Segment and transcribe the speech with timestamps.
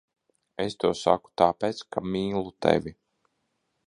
[0.63, 2.95] Es to saku tāpēc, ka mīlu tevi.